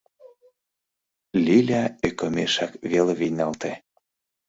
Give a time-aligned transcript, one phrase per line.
[1.45, 3.71] Лиля ӧкымешак веле вийналте.